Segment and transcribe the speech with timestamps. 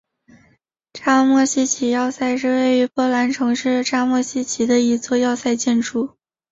[0.93, 6.17] 扎莫希奇要塞是位于波兰城市扎莫希奇的一座要塞建筑。